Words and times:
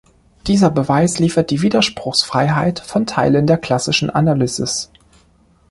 Dieser 0.47 0.71
Beweis 0.71 1.19
liefert 1.19 1.51
die 1.51 1.61
Widerspruchsfreiheit 1.61 2.79
von 2.79 3.05
Teilen 3.05 3.45
der 3.45 3.59
klassischen 3.59 4.09
Analysis. 4.09 4.89